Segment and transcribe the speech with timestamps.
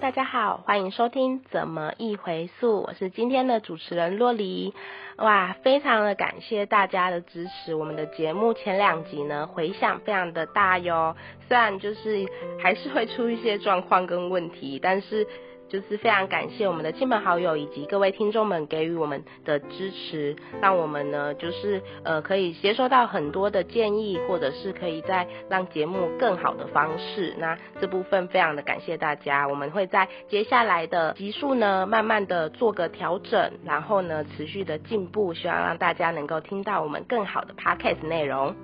[0.00, 4.72] 大家好，欢迎收听《怎么一回溯》，我是今天的主持人洛黎。
[5.16, 11.16] 哇，非常的感谢大家的支持，我们的节目前两集呢回响非常的大哟。
[11.48, 12.26] 虽然就是
[12.62, 15.26] 还是会出一些状况跟问题，但是。
[15.68, 27.34] 就是非常感谢我们的亲朋好友以及各位听众们给予我们的支持，让我们呢就是呃可以接收到很多的建议，或者是可以在让节目更好的方式。
[27.38, 38.54] 那这部分非常的感谢大家，我们会在接下来的集数呢慢慢的做个调整，然后呢持续的进步，希望让大家能够听到我们更好的 podcast 内容。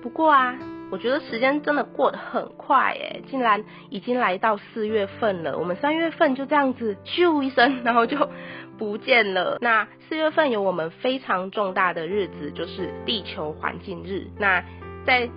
[0.00, 0.77] 不过啊。
[0.90, 5.58] 我觉得时间真的过得很快诶，竟然已经来到四月份了。
[5.58, 8.30] 我们三月份就这样子咻一声，然后就
[8.78, 9.58] 不见了。
[9.60, 14.28] 那四月份有我们非常重大的日子，就是地球环境日。
[14.38, 14.64] 那
[15.04, 15.28] 在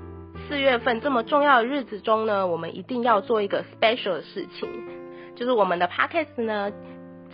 [0.48, 4.70] 四月份这么重要的日子中呢，我们一定要做一个 special 的事情，
[5.36, 6.72] 就是我们的 podcast 呢。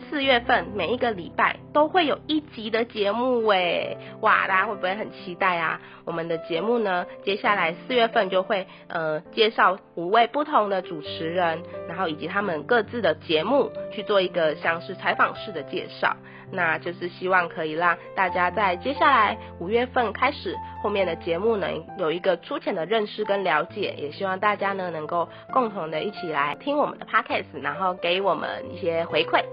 [0.09, 5.81] 四月份每一个礼拜都会有一集的节目诶，哇，大家会不会很期待啊？
[6.05, 16.15] 我们的节目呢，接下来四月份就会呃介绍五位不同的主持人，然后以及他们各自的节目去做一个像是采访式的介绍，
[16.51, 21.67] 那就是希望可以让大家在接下来五月份开始后面的节目呢
[21.97, 29.43] 有一个粗浅的认识跟了解，也希望大家呢能够共同的一起来听我们的 podcast，然后给我们一些回馈。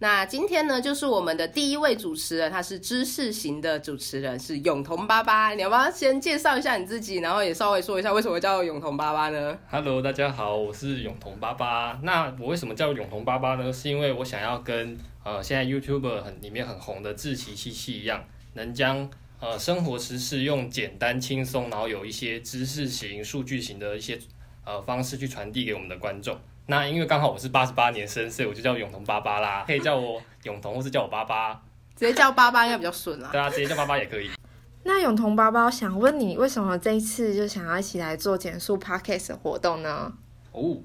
[0.00, 5.52] 那今天呢，就是我们的第一位主持人，他是知识型的主持人，是永同爸爸。
[5.54, 11.98] 你要不要先介绍一下你自己，然后也稍微说一下为什么叫永同爸爸呢？Hello，大家好，我是永同爸爸。
[12.04, 13.72] 那我为什么叫永同爸爸呢？
[13.72, 19.10] 是因为我想要跟呃现在 YouTube 很里面很红的志奇七七一样，能将
[19.40, 24.16] 呃生活时事用简单轻松，然后有一些知识型、数据型的一些
[24.64, 26.38] 呃方式去传递给我们的观众。
[26.70, 31.54] 那因为刚好我是八十八年生，所以我就叫永同爸爸啦，可以叫我永同，或是叫我爸爸，
[31.96, 33.30] 直接叫爸爸应该比较顺啦。
[33.32, 34.30] 对啊，直接叫爸爸也可以。
[34.84, 40.12] 那永同爸爸，想问你为什么这一次就想要一起来做减速 podcast 活动呢？
[40.52, 40.76] 哦，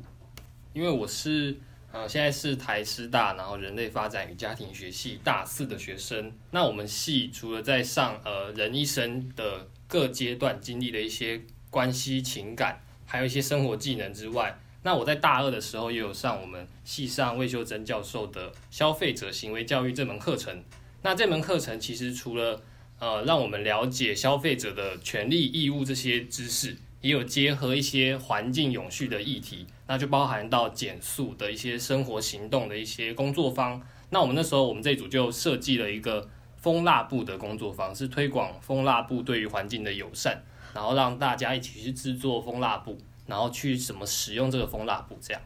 [0.71, 1.57] 因为我是
[1.91, 6.31] 呃现在是台师大，然后人类发展与家庭学系大四的学生。
[6.51, 20.63] 那我们系除了在上呃人一生的各阶段经历的一些关系情感，还有一些生活技能之外，那我在大二的时候也有上我们系上魏秀珍教授的消费者行为教育这门课程。
[21.01, 22.61] 那这门课程其实除了
[22.99, 33.81] 呃让我们了解消费者的权利义务这些知识，也有结合一些环境永续的议题，那就包含到减速的一些生活行动的一些工作坊。
[34.09, 40.43] 那我们那时候我们这组就设计了一个蜂蜡布的工作坊，是推广蜂蜡布对于环境的友善，
[40.73, 42.97] 然后让大家一起去制作蜂蜡布。
[43.25, 45.41] 然后去怎么使用这个蜂蜡布这样？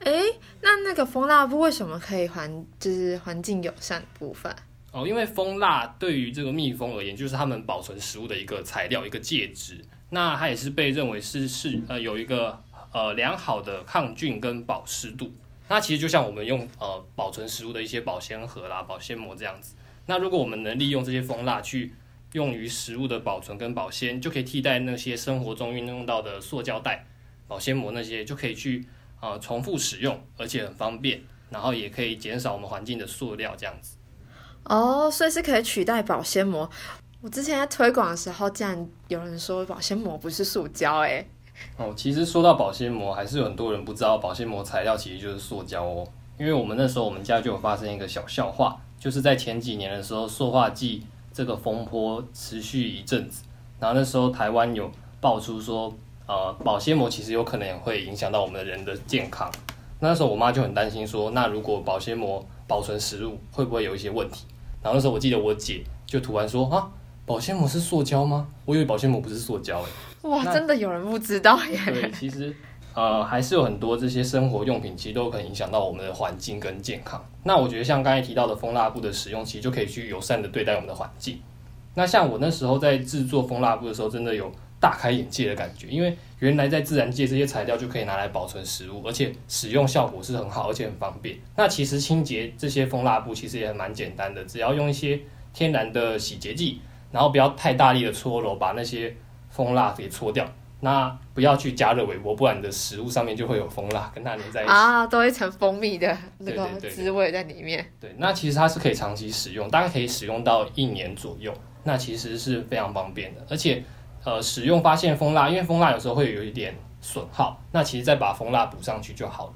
[0.00, 0.12] 哎，
[0.62, 4.54] 那那个蜂蜡布为什么可以环就是环境友善部分？
[4.92, 9.84] 哦，因为蜂蜡对于这个蜜蜂而言，就是它们保存食物的一个材料，一个介质。
[10.08, 12.60] 那它也是被认为是是呃有一个
[12.92, 15.32] 呃良好的抗菌跟保湿度。
[15.68, 19.76] 那其实就像我们用呃保存食物的一些保鲜盒啦、保鲜膜这样子。
[20.06, 21.94] 那如果我们能利用这些蜂蜡去
[22.32, 27.04] 用于食物的保存跟保鲜，就可以替代那些生活中运用到的塑胶袋、
[27.48, 28.86] 保鲜膜那些，就可以去
[29.18, 31.20] 啊重复使用，而且很方便，
[31.50, 33.96] 然后也可以减少我们环境的塑料这样子。
[34.64, 36.70] 哦，所以是可以取代保鲜膜。
[37.20, 41.26] 我之前在推广的时候，竟然有人说保鲜膜不是塑胶，哎。
[41.76, 46.06] 哦，其实说到保鲜膜，还是有很多人不知道保鲜膜材料其实就是塑胶哦。
[46.38, 51.04] 因为我们那时候我们家就有发生一个小笑话，就是在前几年的时候，塑化剂。
[51.32, 53.44] 这个风波持续一阵子，
[53.78, 55.92] 然后那时候台湾有爆出说，
[56.26, 59.50] 呃，保鲜膜其实有可能也会影响到我们的人的健康。
[60.00, 64.46] 那时候我妈就很担心说，那如果保鲜膜保存食物会不会有一些问题？
[64.82, 66.90] 然后那时候我记得我姐就突然说，啊，
[67.26, 68.48] 保鲜膜是塑胶吗？
[68.64, 70.28] 我以为保鲜膜不是塑胶诶。
[70.28, 71.78] 哇，真的有人不知道耶。
[71.86, 72.54] 对，其实。
[72.94, 77.24] 呃，还是有很多这些生活用品，其实都可能影响到我们的环境跟健康。
[77.44, 81.40] 那我觉得像刚才提到的蜂蜡布的使用，其实就可以去友善的对待我们的环境。
[81.94, 91.36] 那像我那时候在制作蜂蜡布的时候，真的有大开眼界的感觉，因为原来在自然界这些材料就可以拿来保存食物，而且使用效果是很好，而且很方便。
[91.56, 95.20] 那其实清洁这些蜂蜡布其实也蛮简单的，只要用一些
[95.52, 99.14] 天然的洗洁剂，然后不要太大力的搓揉，把那些
[99.50, 100.46] 蜂蜡给搓掉。
[100.80, 107.84] 那不要去加热微波，不然你的食物上面就会有蜂蜡跟它粘在一起啊，多一层蜂蜜的那个滋味在里面。
[108.00, 111.52] 对，那其实它是可以长期使用，大概可以使用到一年左右。
[111.84, 113.82] 那其实是非常方便的，而且
[114.24, 119.54] 呃使用发现蜂蜡，因为蜂蜡有时候会有一点损耗，那其实再把蜂蜡补上去就好了。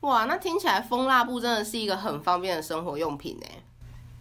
[0.00, 3.46] 哇，那听起来蜂蜡布真的是一个很方便的生活用品呢。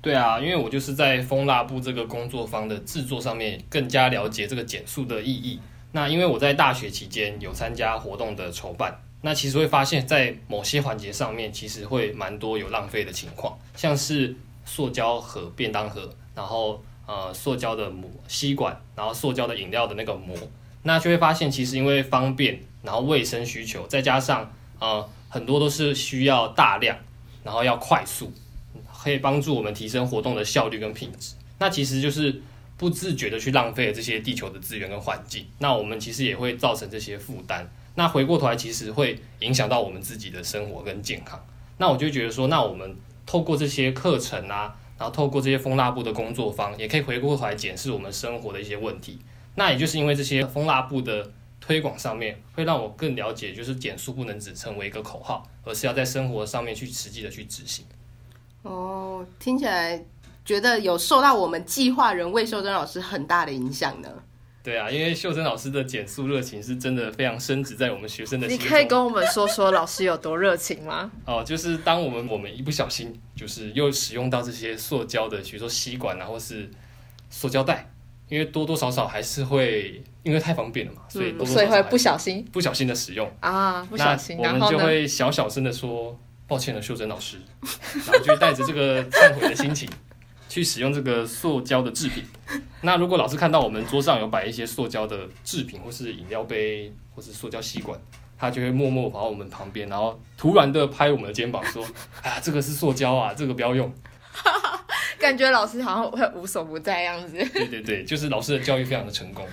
[0.01, 5.59] 对啊，因为我就是在蜂蜡布这个工作坊的制作上面更加了解这个减速的意义。
[5.95, 20.35] 那因为我在大学期间有参加活动的筹办，那其实会发现，在某些环节上面，其实会蛮多有浪费的情况，像是塑胶盒、便当盒，然后呃塑胶的膜、吸管，然后塑胶的饮料的那个膜，
[20.83, 26.97] 那就会发现，其实因为方便，然后卫生需求，再加上呃很多都是需要大量，
[27.41, 28.29] 然后要快速。
[29.01, 31.35] 可以帮助我们提升活动的效率跟品质。
[31.57, 32.41] 那其实就是
[32.77, 35.45] 不自觉的去浪费了这些地球的资源跟环境。
[35.59, 37.69] 那我们其实也会造成这些负担。
[37.95, 41.43] 那回过头来，其实会影响到我们自己的生活跟健康。
[41.77, 42.95] 那我就觉得说，那我们
[43.25, 49.19] 透过这些课程啊，然后透过这些蜂蜡布的工作坊，也可以回过头来检视我们生活的一些问题。
[49.55, 51.31] 那也就是因为这些蜂蜡布的
[51.61, 57.85] 推广上面，会让我更了解，就是减速不能只成为一个口号，而是要在生活上面去实际的去执行。
[58.63, 60.03] 哦，听起来
[60.45, 64.07] 觉得有受到我们计划人魏秀珍老师很大的影响呢。
[64.63, 68.65] 对啊，因为秀珍老师的减速热情是真的非常深植在我们学生的心中。
[68.65, 71.11] 你可以跟我们说说老师有多热情吗？
[71.25, 76.67] 哦，就是当我们我们一不小心，就是又使用到这些塑胶的，比如说吸管啊，或是
[77.29, 77.91] 塑胶袋，
[78.27, 86.19] 因为多多少少还是会因为太方便了嘛，所以所以会不小心不小心的使用啊，不小心，我们就会小小声的说。
[86.47, 87.39] 抱歉了，秀珍老师，
[88.05, 89.89] 然后就带着这个忏悔的心情
[90.55, 92.23] 去使用这个塑胶的制品。
[92.79, 97.99] 那如果老师看到我们桌上有摆一些塑胶的制品，或是饮料杯，或是塑胶吸管，
[98.37, 101.83] 他就会默默跑到我们旁边，然后突然的拍我们的肩膀说
[102.23, 103.93] ：“啊，这个是塑胶啊，这个不要用。
[105.19, 107.33] ”感觉老师好像会无所不在样子。
[107.51, 109.45] 对对对，就是老师的教育非常的成功。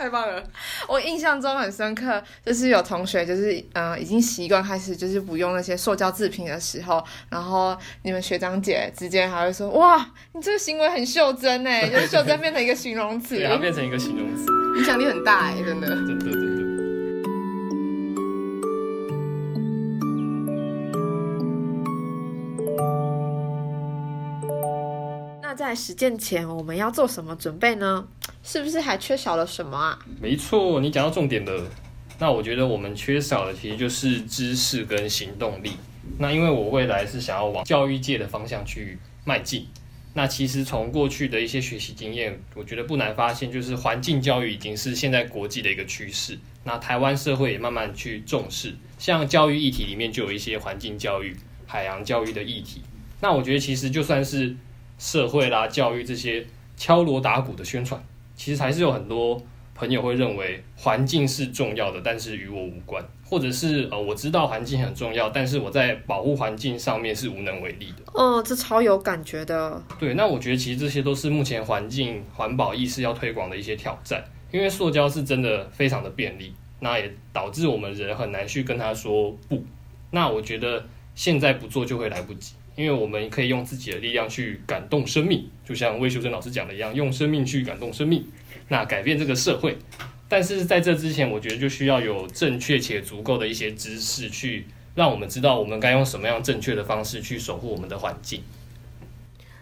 [0.00, 0.42] 太棒了！
[0.88, 14.46] 我印象中很深刻，就是有同学就是嗯，已经习惯开始就是不用那些塑胶制品的时候，然后你们学长姐之间还会说：“哇，你这个行为很袖珍哎，就是袖珍变成一个形容词，对，变成一个形容词，
[14.78, 16.60] 影响力很大哎，真的，真的，真的。”
[25.42, 28.06] 那在实践前，我们要做什么准备呢？
[28.42, 29.98] 是不是还缺少了什么啊？
[30.20, 31.70] 没错，你讲到重点了。
[32.18, 35.72] 那我觉得我们缺少的其实就是知识跟行动力。
[36.18, 39.66] 那因为我未来是想要往教育界的方向去迈进。
[40.12, 46.36] 那其实从过去的一些学习经验，我觉得不难发现，就是环境教育已经是现在国际的一个趋势。
[46.64, 52.82] 那台湾社会也慢慢去重视，像教育议题里面就有一些环境教育、海洋教育的议题。
[53.20, 54.56] 那我觉得其实就算是
[54.98, 56.44] 社会啦、教育这些
[56.76, 58.02] 敲锣打鼓的宣传。
[58.40, 59.38] 其实还是有很多
[59.74, 68.02] 朋友会认为环境是重要的，但是与我无关，或者是呃我知道环境很重要，但是我在保护环境上面是无能为力的。
[68.14, 69.82] 哦，这超有感觉的。
[69.98, 79.62] 对，那我觉得其实这些都是目前环境环保意识要推广的一些挑战，因为塑胶是真的非常的便利，那也导致我们人很难去跟他说不。
[80.10, 80.82] 那我觉得
[81.14, 82.54] 现在不做就会来不及。
[82.76, 88.24] 因为我们可以用自己的力量去感动生命，就像魏秀珍老师讲的一样，用生命去感动生命，
[88.68, 89.76] 那改变这个社会。
[90.28, 98.42] 但是在这之前，我觉得就需要有正确且足够的一些知识，去让我们知道我们该用什么样正确的方式去守护我们的环境。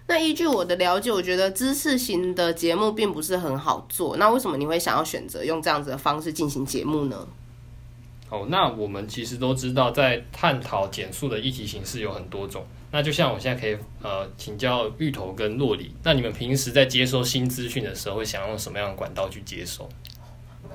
[0.07, 4.17] 那依据我的了解，我觉得知识型的节目并不是很好做。
[4.17, 7.27] 那为什么你会想要选择用这样子的方式进行节目呢？
[8.31, 12.67] 哦，那我们其实都知道，在探讨减速的议题形式有很多种。
[12.91, 19.89] 那就像我现在可以呃请教芋头跟洛里，那你们平时在接收新资讯的时候，会想用什么样的管道去接收？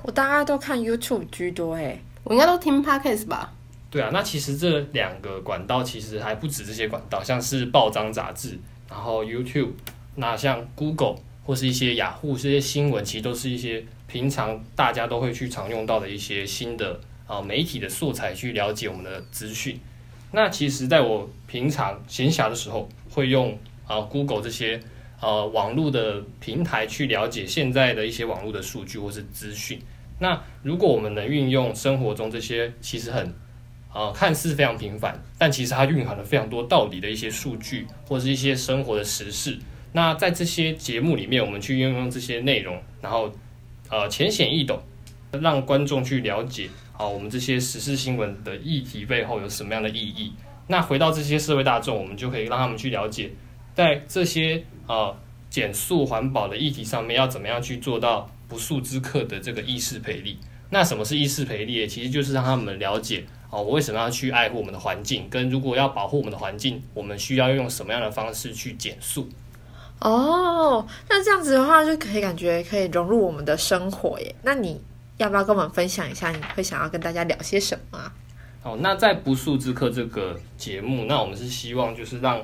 [0.02, 3.52] 我大概都看 YouTube 居多诶，我应该都听 Podcast 吧？
[3.90, 8.58] 对啊，那其实这两个管道其实还不止这些管道，像是报章杂志，
[8.90, 9.70] 然后 YouTube，
[10.16, 19.78] 那像 Google 或是一些雅虎这些新闻，其实都是一些平常大家都会去常用到的一些新的啊媒体的素材去了解我们的资讯。
[20.32, 24.80] 那其实，在我平常闲暇的时候，会用啊 Google 这些
[25.20, 29.80] 呃网络的平台去了解现在的一些网络的数据或是资讯。
[30.18, 33.32] 那如果我们能运用生活中这些其实很
[33.92, 39.56] 啊看似非常平凡，但其实它蕴含了非常多道理的一些数据或是一些生活的实事，
[39.92, 43.32] 那在这些节目里面，我们去运用这些内容，然后
[43.88, 44.82] 呃浅显易懂，
[45.40, 46.68] 让观众去了解。
[46.96, 50.32] 好，我们这些时事新闻的议题背后有什么样的意义？
[50.68, 53.32] 那回到这些社会大众，我们就可以让他们去了解，
[53.74, 55.14] 在这些呃
[55.50, 60.38] 减速环保的议题上面，要怎么样去做到不速之客的这个意识培力。
[60.70, 61.86] 那什么是意识培力？
[61.86, 69.28] 其实就是让他们了解哦，我为什么要去爱护我们的环境，跟如果要保护我们的环境，我们需要用什么样的方式去减速。
[70.00, 74.34] 哦，那这样子的话，就可以感觉可以融入我们的生活耶。
[74.42, 74.80] 那你
[75.16, 78.12] 要不要跟我们分享一下，你会想要跟大家聊些什么啊？
[78.62, 82.42] 哦，那在不速之客这个节目，那我们是希望就是让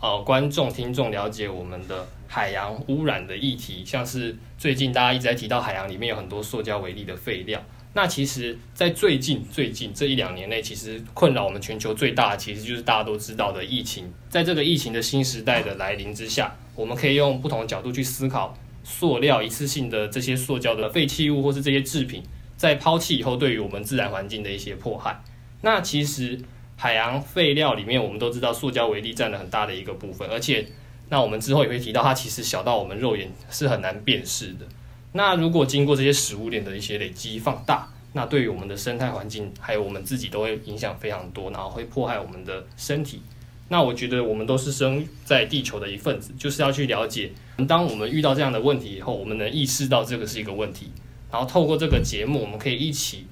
[0.00, 7.62] 呃观众听众了解我们的海洋污染的议题，像是最近大家一直在提到海洋里面有很多塑胶为例的废料。
[7.96, 14.12] 那其实，在最近最近这一两年内，其实困扰我们全球最大的，其实就是大家都知道的疫情。
[14.28, 18.52] 在这个疫情的新时代的来临之下，我们可以用不同的角度去思考，
[18.84, 22.22] 塑料一次性的这些塑胶的废弃物，或是这些制品，
[22.56, 25.20] 在抛弃以后对于我们自然环境的一些迫害。
[25.62, 26.38] 那其实
[26.76, 30.66] 海洋废料里面，我们都知道塑胶为例占了很大的一个部分，而且
[31.08, 34.66] 那我们之后也会提到，它其实小到我们肉眼是很难辨识的。
[35.12, 43.22] 那如果经过这些食物链的一些累积放大，那对于我们的生态环境还有我们自己都会影响非常多，然后会迫害我们的身体。
[43.68, 47.32] 那我觉得我们都是生在地球的一份子，就是要去了解，
[47.66, 50.90] 当我们遇到这样的问题以后，我们能意识到这个是一个问题，
[51.32, 53.26] 然后透过这个节目，我们可以一起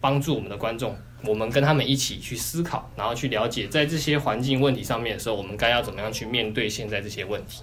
[0.00, 7.62] 帮助我们的观众，我们跟他们一起去思考，然后去了解，在这些环境问题上面的时候，我们该要怎么样去面对现在这些问题。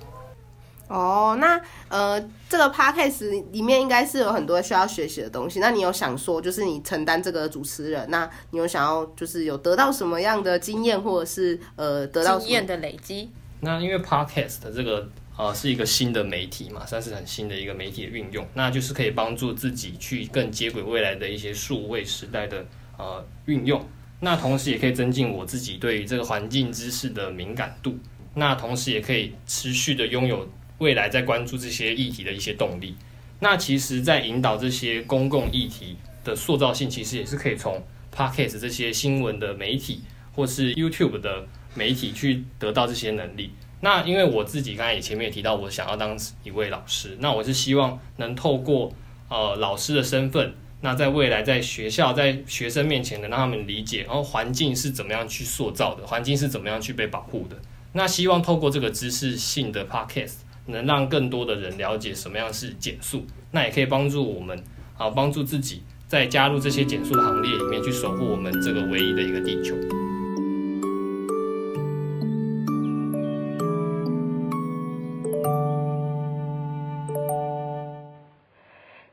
[0.92, 1.58] 哦，那
[1.88, 5.62] 呃，这个 podcast 里面应该是有很多需要学习的东西。
[5.62, 13.30] 那你有想说，就是你承担这个主持人，那你有想要就是有得到什么样的经验，或者是呃得到经验的累积？
[13.62, 15.08] 那因为 podcast 的这个
[15.38, 22.66] 呃是一个新的媒体嘛，算是很新的一个媒体的运用，那就是可以帮助自己去更接轨未来的一些数位时代的
[22.98, 23.82] 呃运用。
[24.20, 27.98] 那同时也可以增进我自己对于这个环境知识的敏感度。
[28.34, 30.46] 那同时也可以持续的拥有。
[30.82, 32.96] 未来在关注这些议题的一些动力，
[33.40, 40.02] 那其实，在引导这些公共议题的塑造性，其实也是可以从 podcast 这些新闻的媒体，
[40.34, 43.52] 或是 YouTube 的媒体去得到这些能力。
[43.82, 48.92] 那因为我自己刚才也前面也提到，我想要当一位老师，那我是希望能透过
[49.30, 57.56] 呃老师的身份，那在未来在学校在学生面前能让他们理解，然后环境是怎么样去塑造的，环境是怎么样去被保护的。
[57.94, 60.38] 那希望透过这个知识性的 podcast。
[60.68, 64.64] 能让更多的人了解什么样是减速，那也可以帮助我们
[64.98, 69.76] 啊，帮助自己在加入这些减速的行列里面去守护我们这个唯一的一个地球。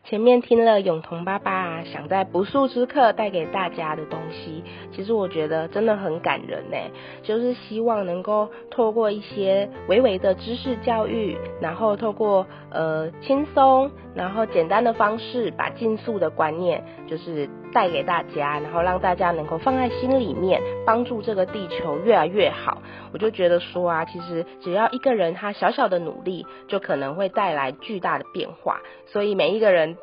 [0.09, 6.79] 前面听了永彤爸爸想在不速之客带给大家的东西，其实我觉得真的很感人呢。
[7.23, 22.83] 就是希望能够透过一些微微的知识教育，然后透过呃轻松然后简单的方式，把竞速的观念就是带给大家，然后让大家能够放在心里面，帮助这个地球越来越好。
[23.13, 28.81] 我就觉得说啊，其实只要一个人他小小的努力，就可能会带来巨大的变化。
[29.07, 29.97] 所以每一个人。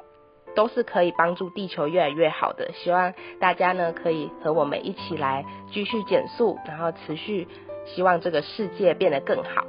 [0.56, 7.46] 都是可以帮助地球越来越好的，希望大家呢可以和我们一起来继续减速，然后持续
[7.86, 9.68] 希望这个世界变得更好。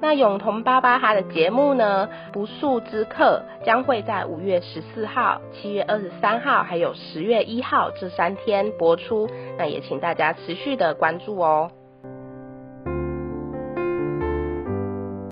[0.00, 9.28] 那永同爸爸他的节目呢，不速之客将会在五月十四号、七月二十三号还有十月一号这三天播出，
[9.58, 11.70] 那也请大家持续的关注哦。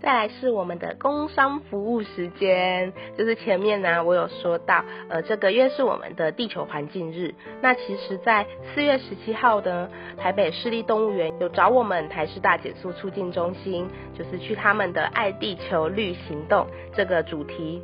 [0.07, 7.35] 再来是我们的工商服务时间，就是前面呢，我有说到，呃，这个月是我们的地球环境日。
[7.61, 17.83] 那其实，在四月十七号呢，台北市立动物园有找我们台师大减速促进中心，就是去他们的爱地球绿行动这个主题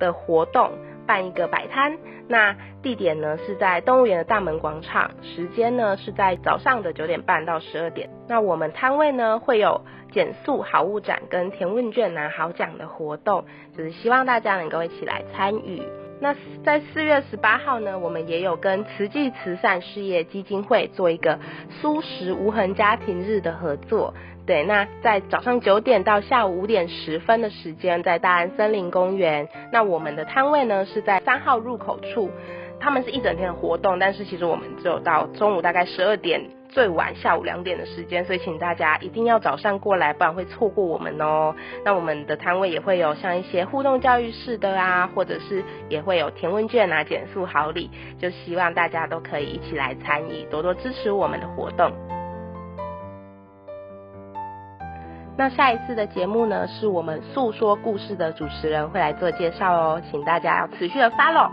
[0.00, 0.72] 的活动。
[1.06, 1.96] 办一个摆摊，
[2.28, 8.10] 那地点呢是在动物园的大门广场，时间呢是在早上的九点半到十二点。
[8.28, 9.80] 那我们摊位呢会有
[10.12, 13.44] 减速好物展跟填问卷拿好奖的活动，
[13.76, 15.82] 就是希望大家能够一起来参与。
[16.20, 21.38] 那在四月十八号呢，我们也有跟慈济慈善事业基金会做一个
[21.80, 24.14] 素食无痕家庭日的合作。
[24.46, 29.48] 对，那在早上九点到下午五点十分的时间，在大安森林公园。
[29.72, 32.30] 那我们的摊位呢是在三号入口处。
[32.80, 36.42] 他们是一整天的活动，但是其实我们只有到中午大概十二点，
[36.74, 41.54] 最晚下午两点的时间，所以请大家一定要早上过来，不然会错过我们哦。
[41.84, 47.88] 那我们的摊位也会有像一些互动教育式的啊，或者是也会有填问卷啊、减速好礼，
[48.18, 51.92] 就希望大家都可以一起来参与，多多支持我们的活动。
[55.36, 61.50] 那下一次的节目呢，是我们诉说故事的主持人会来做介绍哦，请大家要持续的 follow。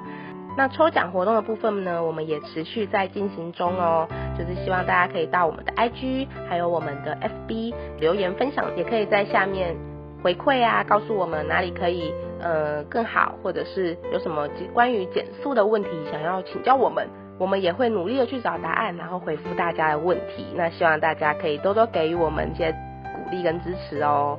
[0.57, 7.17] 那抽奖活动的部分呢，我们也持续在进行中哦，就是希望大家可以到我们的 IG，还有我们的
[7.47, 9.75] FB 留言分享，也可以在下面
[10.21, 17.07] 回馈啊，告诉我们哪里可以呃更好，或者是有什么关于减速的问题想要请教我们，
[17.39, 20.45] 我们也会努力的去找答案，然后回复大家的问题。
[20.55, 22.71] 那希望大家可以多多给予我们一些
[23.15, 24.37] 鼓励跟支持哦。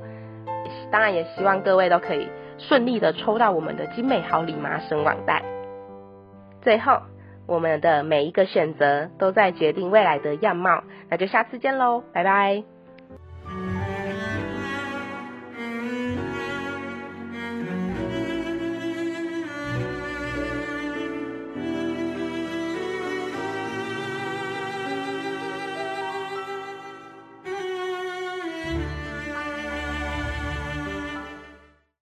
[0.90, 2.28] 当然也希望各位都可以
[2.58, 5.42] 顺利的抽到我们的精美好礼麻绳网袋。
[6.62, 7.02] 最后，
[7.46, 10.82] 我们的每一个选择都在决定未来的样貌。
[11.10, 12.81] 那就下次见喽，拜拜。